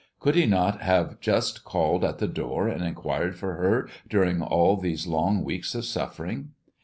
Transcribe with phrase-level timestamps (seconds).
[0.19, 4.75] Could he not have just called at the door and inquired for her during all
[4.75, 6.53] these long weeks of suffering?